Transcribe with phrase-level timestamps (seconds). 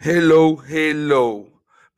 [0.00, 1.44] Hello, hello.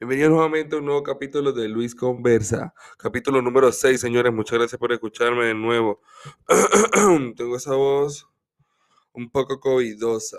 [0.01, 2.73] Bienvenidos nuevamente a un nuevo capítulo de Luis Conversa.
[2.97, 4.33] Capítulo número 6, señores.
[4.33, 6.01] Muchas gracias por escucharme de nuevo.
[7.37, 8.27] Tengo esa voz
[9.13, 10.39] un poco covidosa.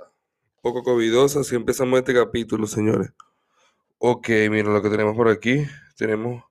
[0.56, 1.44] Un poco covidosa.
[1.44, 3.14] Si empezamos este capítulo, señores.
[4.00, 5.64] Ok, miren lo que tenemos por aquí.
[5.96, 6.44] Tenemos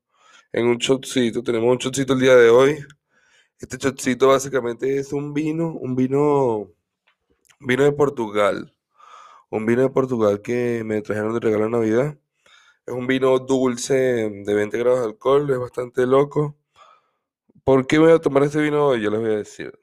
[0.53, 1.43] en un shotcito.
[1.43, 2.79] Tenemos un shotcito el día de hoy.
[3.59, 5.73] Este shotcito básicamente es un vino.
[5.73, 6.71] Un vino.
[7.59, 8.73] Vino de Portugal
[9.51, 12.19] un vino de Portugal que me trajeron de regalo de Navidad.
[12.87, 16.57] Es un vino dulce de 20 grados de alcohol, es bastante loco.
[17.65, 19.03] ¿Por qué voy a tomar este vino hoy?
[19.03, 19.79] Yo les voy a decir.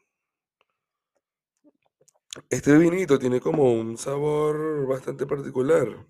[2.49, 6.05] Este vinito tiene como un sabor bastante particular.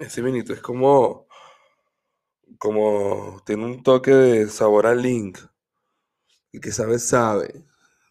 [0.00, 1.26] Este vinito es como,
[2.58, 5.38] como, tiene un toque de sabor a Link.
[6.52, 7.64] Y que sabe, sabe.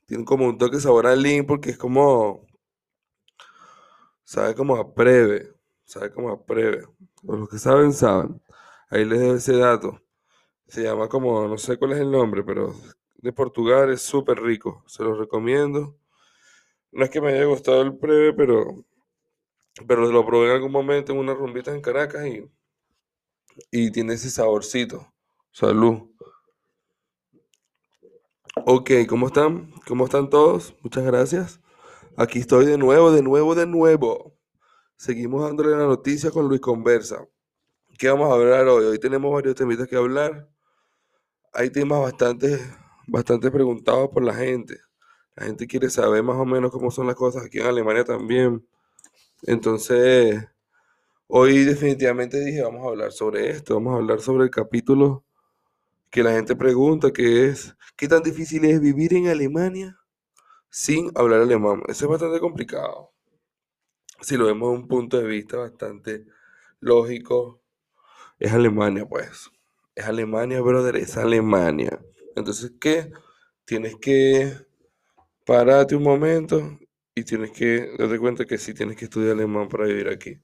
[0.05, 2.45] Tiene como un toque de sabor a Link porque es como,
[4.23, 5.51] sabe como a Preve,
[5.83, 6.87] sabe como a Preve.
[7.23, 8.41] Los que saben, saben.
[8.89, 10.01] Ahí les doy ese dato.
[10.67, 12.73] Se llama como, no sé cuál es el nombre, pero
[13.17, 14.83] de Portugal es súper rico.
[14.87, 15.97] Se los recomiendo.
[16.91, 18.85] No es que me haya gustado el Preve, pero,
[19.87, 22.49] pero lo probé en algún momento en unas rumbitas en Caracas y,
[23.71, 25.13] y tiene ese saborcito.
[25.51, 26.09] Salud.
[28.65, 29.71] Ok, ¿cómo están?
[29.87, 30.75] ¿Cómo están todos?
[30.83, 31.59] Muchas gracias.
[32.15, 34.37] Aquí estoy de nuevo, de nuevo, de nuevo.
[34.95, 37.27] Seguimos dándole la noticia con Luis Conversa.
[37.97, 38.85] ¿Qué vamos a hablar hoy?
[38.85, 40.47] Hoy tenemos varios temitas que hablar.
[41.53, 42.59] Hay temas bastante,
[43.07, 44.77] bastante preguntados por la gente.
[45.35, 48.63] La gente quiere saber más o menos cómo son las cosas aquí en Alemania también.
[49.41, 50.45] Entonces,
[51.25, 55.25] hoy definitivamente dije, vamos a hablar sobre esto, vamos a hablar sobre el capítulo
[56.11, 60.02] que la gente pregunta, que es, ¿qué tan difícil es vivir en Alemania?
[60.73, 61.83] Sin hablar alemán.
[61.87, 63.11] Eso es bastante complicado.
[64.21, 66.25] Si lo vemos desde un punto de vista bastante
[66.79, 67.61] lógico,
[68.39, 69.51] es Alemania, pues.
[69.93, 72.01] Es Alemania, brother, es Alemania.
[72.35, 73.11] Entonces, ¿qué?
[73.65, 74.51] Tienes que
[75.45, 76.79] pararte un momento
[77.13, 80.41] y tienes que darte cuenta que sí tienes que estudiar alemán para vivir aquí.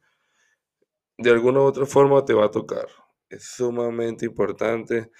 [1.17, 2.87] De alguna u otra forma te va a tocar.
[3.29, 5.11] Es sumamente importante.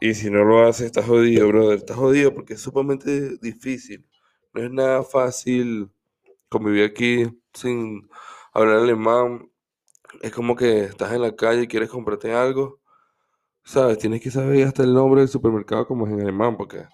[0.00, 1.78] Y si no lo haces, estás jodido, brother.
[1.78, 4.06] Estás jodido porque es sumamente difícil.
[4.56, 5.90] No es nada fácil
[6.48, 8.08] convivir aquí sin
[8.54, 9.50] hablar alemán.
[10.22, 12.80] Es como que estás en la calle y quieres comprarte algo.
[13.64, 13.98] ¿Sabes?
[13.98, 16.86] Tienes que saber hasta el nombre del supermercado como es en alemán, porque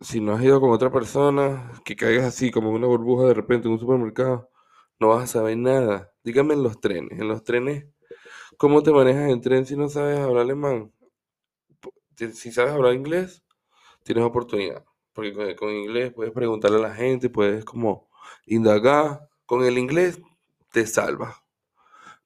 [0.00, 3.68] si no has ido con otra persona, que caigas así como una burbuja de repente
[3.68, 4.50] en un supermercado,
[4.98, 6.12] no vas a saber nada.
[6.24, 7.20] Dígame en los trenes.
[7.20, 7.86] En los trenes,
[8.56, 10.92] ¿cómo te manejas en tren si no sabes hablar alemán?
[12.16, 13.44] Si sabes hablar inglés,
[14.02, 14.84] tienes oportunidad
[15.18, 18.08] porque con, inglés puedes preguntarle a la gente, puedes como
[18.46, 20.20] indagar, con el inglés
[20.70, 21.42] te salva.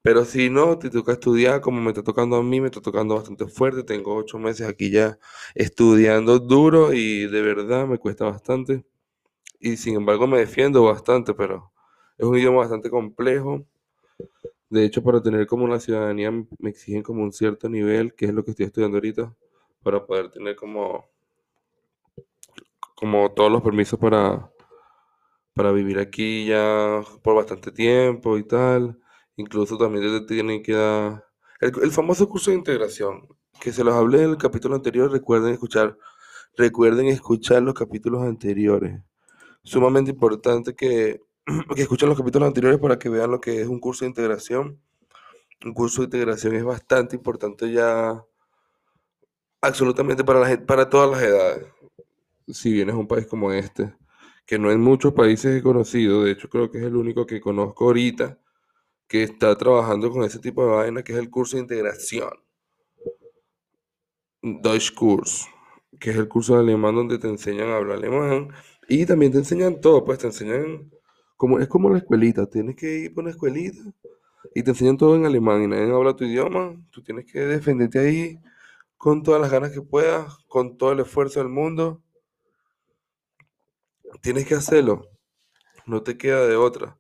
[0.03, 3.15] Pero si no, te toca estudiar como me está tocando a mí, me está tocando
[3.15, 5.19] bastante fuerte, tengo ocho meses aquí ya
[5.55, 8.85] estudiando duro y de verdad me cuesta bastante.
[9.59, 11.73] Y sin embargo me defiendo bastante, pero
[12.19, 13.65] es un idioma bastante complejo.
[14.69, 18.35] De hecho, para tener como una ciudadanía me exigen como un cierto nivel, que es
[18.35, 19.35] lo que estoy estudiando ahorita,
[19.83, 21.12] para poder tener como
[23.03, 24.49] como todos los permisos para,
[25.55, 28.97] para vivir aquí ya por bastante tiempo y tal.
[29.35, 31.27] Incluso también tienen que dar
[31.59, 33.27] el, famoso curso de integración,
[33.61, 35.99] que se los hablé en el capítulo anterior, recuerden escuchar,
[36.57, 39.01] recuerden escuchar los capítulos anteriores.
[39.65, 41.23] Sumamente importante que,
[41.75, 44.81] que escuchen los capítulos anteriores para que vean lo que es un curso de integración.
[45.65, 48.25] Un curso de integración es bastante importante ya
[49.61, 51.82] absolutamente para, la, para todas las edades
[52.49, 53.95] si vienes a un país como este,
[54.47, 57.41] que no en muchos países he conocido, de hecho creo que es el único que
[57.41, 58.39] conozco ahorita
[59.07, 62.31] que está trabajando con ese tipo de vaina, que es el curso de integración.
[64.43, 65.47] Deutschkurs,
[66.01, 68.49] que es el curso de alemán donde te enseñan a hablar alemán
[68.89, 70.91] y también te enseñan todo, pues te enseñan,
[71.37, 73.81] como, es como la escuelita, tienes que ir por una escuelita
[74.55, 77.99] y te enseñan todo en alemán y nadie habla tu idioma, tú tienes que defenderte
[77.99, 78.39] ahí
[78.97, 82.03] con todas las ganas que puedas, con todo el esfuerzo del mundo
[84.21, 85.09] tienes que hacerlo,
[85.87, 86.99] no te queda de otra,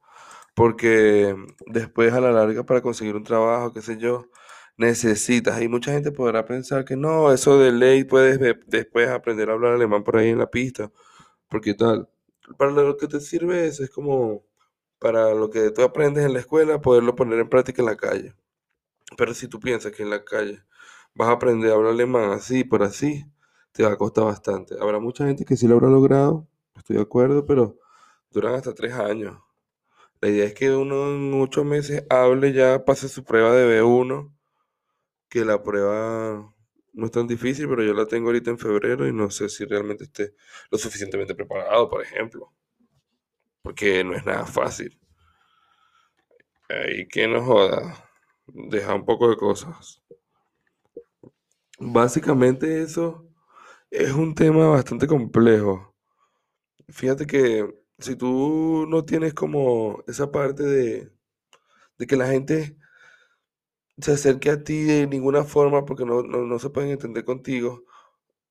[0.54, 1.36] porque
[1.66, 4.26] después a la larga para conseguir un trabajo, qué sé yo,
[4.76, 9.54] necesitas, y mucha gente podrá pensar que no, eso de ley puedes después aprender a
[9.54, 10.90] hablar alemán por ahí en la pista,
[11.48, 12.08] porque tal,
[12.58, 14.44] para lo que te sirve eso es como
[14.98, 18.34] para lo que tú aprendes en la escuela, poderlo poner en práctica en la calle.
[19.16, 20.64] Pero si tú piensas que en la calle
[21.14, 23.24] vas a aprender a hablar alemán así, por así,
[23.72, 24.76] te va a costar bastante.
[24.80, 27.78] Habrá mucha gente que sí lo habrá logrado, estoy de acuerdo, pero
[28.30, 29.38] duran hasta tres años.
[30.20, 34.32] La idea es que uno en ocho meses hable ya, pase su prueba de B1,
[35.28, 36.54] que la prueba
[36.92, 39.64] no es tan difícil, pero yo la tengo ahorita en febrero y no sé si
[39.64, 40.34] realmente esté
[40.70, 42.52] lo suficientemente preparado, por ejemplo.
[43.62, 44.98] Porque no es nada fácil.
[46.68, 48.08] Ahí que no joda.
[48.46, 50.02] Deja un poco de cosas.
[51.78, 53.26] Básicamente eso
[53.90, 55.91] es un tema bastante complejo.
[56.92, 57.66] Fíjate que
[57.98, 61.12] si tú no tienes como esa parte de,
[61.98, 62.78] de que la gente
[63.98, 67.84] se acerque a ti de ninguna forma porque no, no, no se pueden entender contigo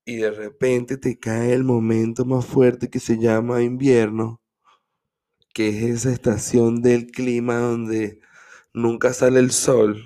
[0.06, 4.42] y de repente te cae el momento más fuerte que se llama invierno,
[5.54, 8.20] que es esa estación del clima donde
[8.74, 10.04] nunca sale el sol,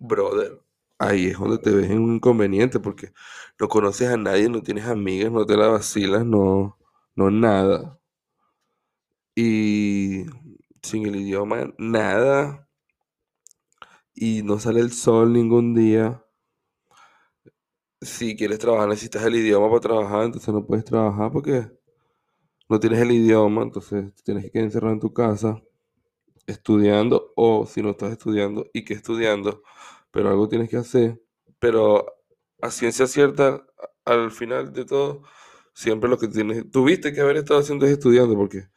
[0.00, 0.61] brother,
[1.02, 3.12] ahí es donde te ves en un inconveniente porque
[3.58, 6.78] no conoces a nadie, no tienes amigas, no te la vacilas, no,
[7.16, 7.98] no nada.
[9.34, 10.24] Y
[10.82, 12.68] sin el idioma, nada.
[14.14, 16.24] Y no sale el sol ningún día.
[18.00, 21.70] Si quieres trabajar, necesitas el idioma para trabajar, entonces no puedes trabajar porque
[22.68, 25.62] no tienes el idioma, entonces tienes que encerrar en tu casa
[26.46, 29.62] estudiando o si no estás estudiando y que estudiando,
[30.12, 31.20] pero algo tienes que hacer.
[31.58, 32.06] Pero
[32.62, 33.66] a ciencia cierta,
[34.04, 35.22] al final de todo,
[35.74, 38.68] siempre lo que tienes, tuviste que haber estado haciendo es estudiando, porque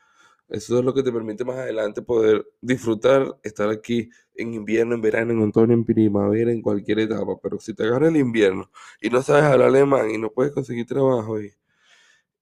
[0.50, 5.02] eso es lo que te permite más adelante poder disfrutar, estar aquí en invierno, en
[5.02, 7.38] verano, en otoño, en primavera, en cualquier etapa.
[7.42, 8.72] Pero si te agarra el invierno
[9.02, 11.54] y no sabes hablar alemán y no puedes conseguir trabajo y,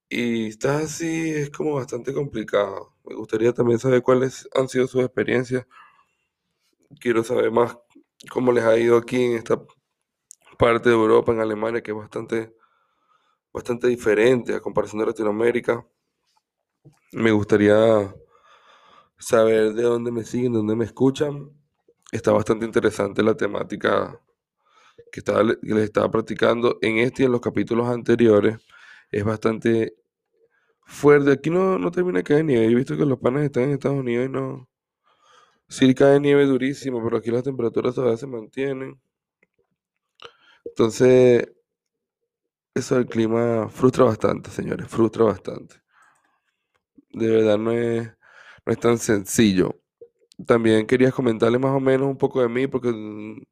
[0.08, 2.94] y estás así, es como bastante complicado.
[3.04, 5.66] Me gustaría también saber cuáles han sido sus experiencias.
[7.00, 7.76] Quiero saber más
[8.30, 9.60] cómo les ha ido aquí en esta
[10.58, 12.54] parte de Europa, en Alemania, que es bastante,
[13.52, 15.86] bastante diferente a comparación de Latinoamérica.
[17.12, 18.14] Me gustaría
[19.18, 21.50] saber de dónde me siguen, de dónde me escuchan.
[22.12, 24.20] Está bastante interesante la temática
[25.10, 28.58] que, estaba, que les estaba practicando en este y en los capítulos anteriores.
[29.10, 29.96] Es bastante
[30.86, 31.32] fuerte.
[31.32, 32.66] Aquí no, no termina de caer nieve.
[32.66, 34.68] He visto que los panes están en Estados Unidos y no.
[35.68, 38.98] Sí cae nieve durísimo, pero aquí las temperaturas todavía se mantienen.
[40.64, 41.44] Entonces,
[42.72, 45.74] eso del clima frustra bastante, señores, frustra bastante.
[47.12, 48.06] De verdad no es,
[48.66, 49.80] no es tan sencillo.
[50.46, 53.42] También quería comentarles más o menos un poco de mí, porque mm,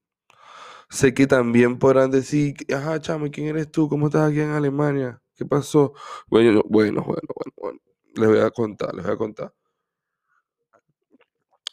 [0.90, 3.88] sé que también podrán decir, ajá, chamo, ¿y quién eres tú?
[3.88, 5.20] ¿Cómo estás aquí en Alemania?
[5.36, 5.94] ¿Qué pasó?
[6.28, 7.80] Bueno, bueno, bueno, bueno, bueno.
[8.14, 9.54] Les voy a contar, les voy a contar.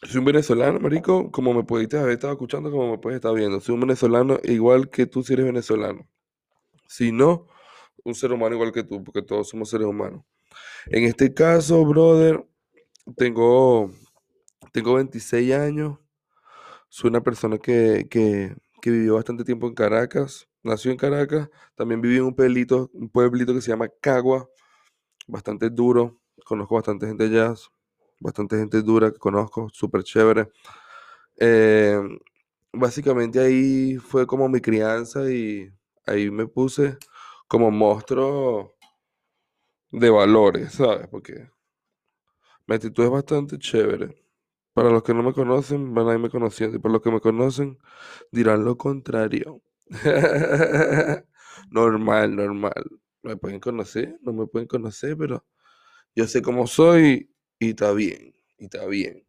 [0.02, 3.60] Soy un venezolano, marico, como me pudiste haber estado escuchando, como me puedes estar viendo.
[3.60, 6.08] Soy un venezolano igual que tú si eres venezolano.
[6.88, 7.48] Si no,
[8.04, 10.24] un ser humano igual que tú, porque todos somos seres humanos.
[10.86, 12.46] En este caso, brother,
[13.16, 13.90] tengo,
[14.72, 15.98] tengo 26 años.
[16.88, 20.48] Soy una persona que, que, que vivió bastante tiempo en Caracas.
[20.62, 21.50] Nació en Caracas.
[21.76, 24.48] También viví en un pueblito, un pueblito que se llama Cagua.
[25.28, 26.20] Bastante duro.
[26.44, 27.54] Conozco bastante gente allá.
[28.20, 29.68] Bastante gente dura que conozco.
[29.72, 30.50] Súper chévere.
[31.38, 32.00] Eh,
[32.72, 35.70] básicamente ahí fue como mi crianza y
[36.06, 36.98] ahí me puse
[37.48, 38.74] como monstruo
[39.92, 41.06] de valores, ¿sabes?
[41.08, 41.48] Porque
[42.66, 44.16] mi actitud es bastante chévere.
[44.74, 46.76] Para los que no me conocen, van a irme conociendo.
[46.76, 47.78] Y para los que me conocen,
[48.32, 49.62] dirán lo contrario.
[51.70, 52.84] Normal, normal.
[53.22, 55.44] Me pueden conocer, no me pueden conocer, pero
[56.16, 57.29] yo sé cómo soy
[57.60, 58.34] y está bien.
[58.58, 59.24] Y está bien.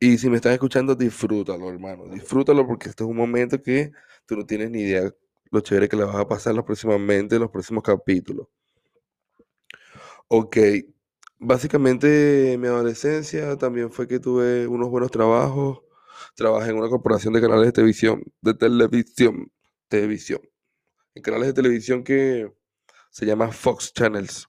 [0.00, 2.06] Y si me estás escuchando, disfrútalo, hermano.
[2.06, 3.92] Disfrútalo porque este es un momento que
[4.26, 5.12] tú no tienes ni idea
[5.50, 8.48] lo chévere que le vas a pasar los próximamente, en los próximos capítulos.
[10.28, 10.56] Ok,
[11.38, 15.80] básicamente mi adolescencia también fue que tuve unos buenos trabajos.
[16.36, 19.52] Trabajé en una corporación de canales de televisión, de televisión,
[19.88, 20.40] televisión,
[21.14, 22.52] en canales de televisión que
[23.10, 24.48] se llama Fox Channels.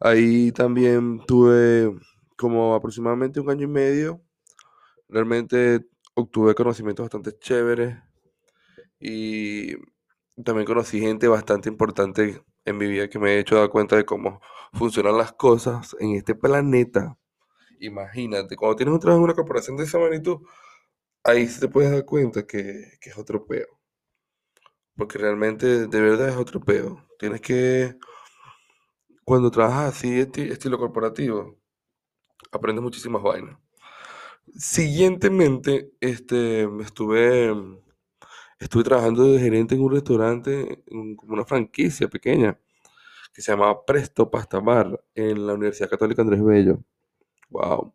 [0.00, 1.94] Ahí también tuve
[2.36, 4.22] como aproximadamente un año y medio.
[5.08, 7.96] Realmente obtuve conocimientos bastante chéveres
[8.98, 9.74] y
[10.42, 14.04] también conocí gente bastante importante en mi vida que me he hecho dar cuenta de
[14.04, 14.40] cómo
[14.72, 17.16] funcionan las cosas en este planeta.
[17.80, 20.38] Imagínate, cuando tienes un trabajo en una corporación de esa magnitud,
[21.24, 23.66] ahí sí te puedes dar cuenta que, que es otro peo.
[24.96, 27.06] Porque realmente, de verdad, es otro peo.
[27.18, 27.96] Tienes que,
[29.30, 31.56] cuando trabajas así, esti- estilo corporativo,
[32.52, 33.58] aprendes muchísimas vainas.
[34.56, 37.52] Siguientemente, este, estuve,
[38.58, 42.58] estuve trabajando de gerente en un restaurante, en como una franquicia pequeña,
[43.34, 46.80] que se llamaba Presto Pasta Bar, en la Universidad Católica Andrés Bello.
[47.50, 47.94] Wow,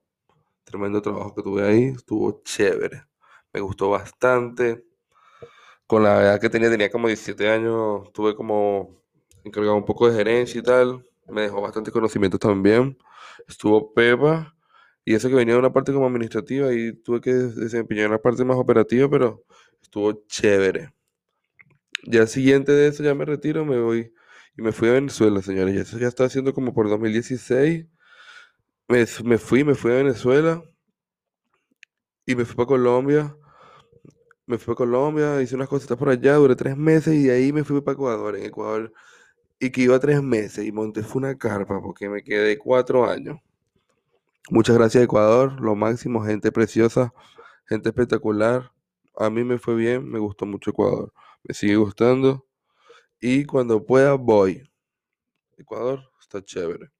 [0.65, 3.03] tremendo trabajo que tuve ahí, estuvo chévere.
[3.53, 4.85] Me gustó bastante.
[5.87, 9.01] Con la edad que tenía, tenía como 17 años, tuve como
[9.43, 11.05] encargado un poco de gerencia y tal.
[11.27, 12.97] Me dejó bastante conocimiento también.
[13.47, 14.55] Estuvo Pepa.
[15.05, 18.43] Y eso que venía de una parte como administrativa y tuve que desempeñar una parte
[18.43, 19.43] más operativa, pero
[19.81, 20.93] estuvo chévere.
[22.07, 24.13] Ya al siguiente de eso ya me retiro, me voy
[24.57, 25.75] y me fui a Venezuela, señores.
[25.75, 27.85] Y eso ya está haciendo como por 2016.
[28.87, 30.63] Me, me fui, me fui a Venezuela
[32.25, 33.35] y me fui para Colombia.
[34.47, 37.51] Me fui a Colombia, hice unas cositas por allá, duré tres meses y de ahí
[37.51, 38.35] me fui para Ecuador.
[38.37, 38.93] En Ecuador
[39.59, 43.39] y que iba tres meses y monté fue una carpa porque me quedé cuatro años.
[44.49, 47.13] Muchas gracias Ecuador, lo máximo, gente preciosa,
[47.65, 48.71] gente espectacular.
[49.17, 52.45] A mí me fue bien, me gustó mucho Ecuador, me sigue gustando
[53.19, 54.69] y cuando pueda voy.
[55.57, 56.91] Ecuador está chévere.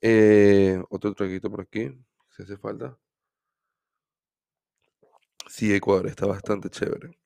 [0.00, 1.90] Eh, otro traguito por aquí,
[2.30, 2.98] si hace falta.
[5.48, 7.18] Sí, Ecuador está bastante chévere.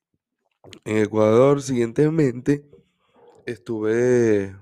[0.85, 2.65] En Ecuador, siguientemente,
[3.45, 4.55] estuve,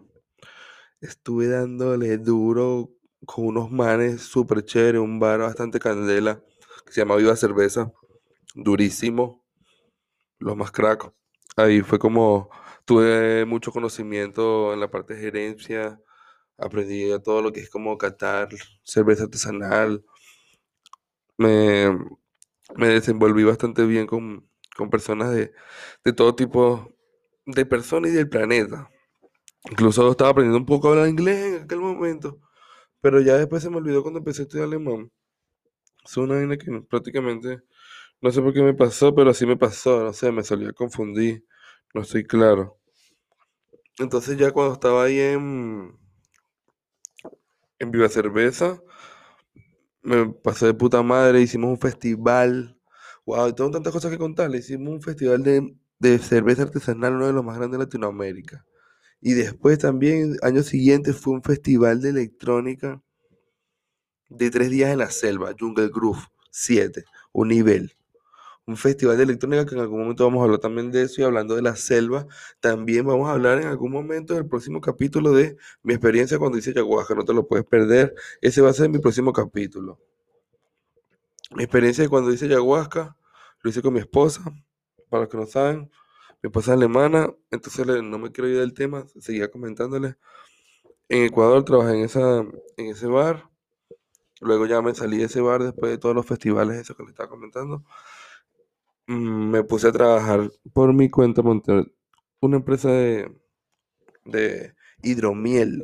[1.02, 2.92] estuve dándole duro
[3.26, 6.44] con unos manes súper chévere, un bar bastante candela,
[6.86, 7.92] que se llama Viva Cerveza,
[8.56, 9.46] durísimo,
[10.40, 11.14] los más crack.
[11.58, 12.50] Ahí fue como,
[12.86, 16.02] tuve mucho conocimiento en la parte de gerencia,
[16.58, 18.50] aprendí todo lo que es como catar,
[18.84, 20.04] cerveza artesanal,
[21.38, 21.90] me,
[22.76, 25.54] me desenvolví bastante bien con, con personas de,
[26.04, 26.94] de todo tipo
[27.46, 28.90] de personas y del planeta.
[29.70, 32.40] Incluso estaba aprendiendo un poco a hablar inglés en aquel momento,
[33.02, 35.12] pero ya después se me olvidó cuando empecé a estudiar alemán.
[36.04, 37.62] Es una vaina que prácticamente,
[38.22, 41.46] no sé por qué me pasó, pero así me pasó, no sé, me solía confundir,
[41.94, 42.80] no estoy claro.
[44.00, 45.98] Entonces ya cuando estaba ahí en,
[47.80, 48.82] en Viva Cerveza,
[50.02, 52.80] me pasé de puta madre, hicimos un festival,
[53.26, 57.34] wow, tengo tantas cosas que contarle, hicimos un festival de, de cerveza artesanal, uno de
[57.34, 58.66] los más grandes de Latinoamérica.
[59.22, 63.04] Y después también, año siguiente, fue un festival de electrónica
[64.28, 67.96] de tres días en la selva, Jungle Groove 7, un nivel.
[68.66, 71.24] Un festival de electrónica que en algún momento vamos a hablar también de eso y
[71.24, 72.26] hablando de la selva,
[72.60, 76.58] también vamos a hablar en algún momento en el próximo capítulo de mi experiencia cuando
[76.58, 80.00] hice ayahuasca, no te lo puedes perder, ese va a ser mi próximo capítulo.
[81.52, 83.16] Mi experiencia de cuando hice ayahuasca,
[83.62, 84.42] lo hice con mi esposa,
[85.12, 85.92] para los que no saben,
[86.44, 90.16] mi esposa es alemana, entonces no me quiero ir del tema, seguía comentándole.
[91.10, 92.40] En Ecuador trabajé en, esa,
[92.78, 93.50] en ese bar,
[94.42, 97.10] luego ya me salí de ese bar después de todos los festivales, eso que le
[97.12, 97.84] estaba comentando.
[99.08, 101.86] Mm, me puse a trabajar por mi cuenta, monté
[102.40, 103.32] una empresa de,
[104.26, 105.84] de hidromiel,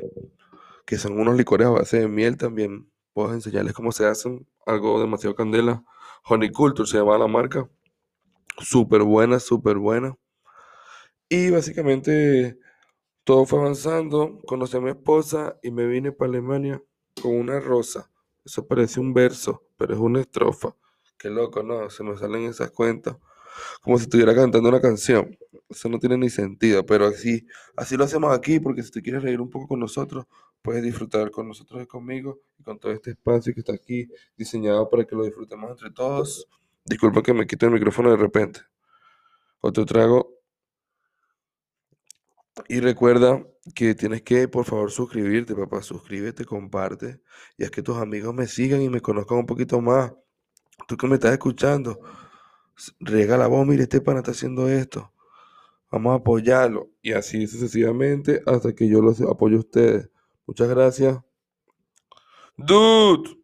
[0.86, 2.92] que son unos licores a base de miel también.
[3.14, 5.84] Puedo enseñarles cómo se hacen, algo demasiado candela.
[6.26, 7.70] Honey Culture se llama la marca.
[8.60, 10.18] Súper buena, súper buena.
[11.30, 12.58] Y básicamente
[13.24, 14.40] todo fue avanzando.
[14.46, 16.82] Conocí a mi esposa y me vine para Alemania
[17.22, 18.10] con una rosa.
[18.46, 20.76] Eso parece un verso, pero es una estrofa.
[21.18, 21.90] Qué loco, ¿no?
[21.90, 23.18] Se me salen esas cuentas.
[23.82, 25.38] Como si estuviera cantando una canción.
[25.70, 29.24] Eso no tiene ni sentido, pero así, así lo hacemos aquí, porque si te quieres
[29.24, 30.26] reír un poco con nosotros,
[30.62, 34.90] puedes disfrutar con nosotros y conmigo y con todo este espacio que está aquí diseñado
[34.90, 36.48] para que lo disfrutemos entre todos.
[36.88, 38.62] Disculpa que me quite el micrófono de repente.
[39.60, 40.34] Otro trago.
[42.70, 45.82] Y recuerda que tienes que, por favor, suscribirte, papá.
[45.82, 47.22] Suscríbete, comparte.
[47.58, 50.14] Y es que tus amigos me sigan y me conozcan un poquito más.
[50.88, 52.00] Tú que me estás escuchando,
[53.02, 55.12] regala la voz, mire, este pana está haciendo esto.
[55.92, 56.90] Vamos a apoyarlo.
[57.02, 60.10] Y así sucesivamente hasta que yo los apoyo a ustedes.
[60.46, 61.20] Muchas gracias.
[62.56, 63.38] Dude.